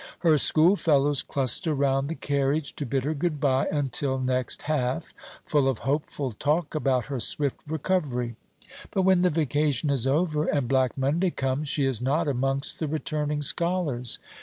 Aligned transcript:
Her 0.21 0.39
schoolfellows 0.39 1.21
cluster 1.21 1.75
round 1.75 2.07
the 2.07 2.15
carriage 2.15 2.75
to 2.77 2.87
bid 2.87 3.03
her 3.03 3.13
"good 3.13 3.39
bye 3.39 3.67
until 3.71 4.17
next 4.17 4.63
half," 4.63 5.13
full 5.45 5.67
of 5.67 5.77
hopeful 5.85 6.31
talk 6.31 6.73
about 6.73 7.05
her 7.05 7.19
swift 7.19 7.61
recovery. 7.67 8.35
But 8.89 9.03
when 9.03 9.21
the 9.21 9.29
vacation 9.29 9.91
is 9.91 10.07
over, 10.07 10.45
and 10.45 10.67
Black 10.67 10.97
Monday 10.97 11.29
comes, 11.29 11.67
she 11.69 11.85
is 11.85 12.01
not 12.01 12.27
amongst 12.27 12.79
the 12.79 12.87
returning 12.87 13.43
scholars. 13.43 14.17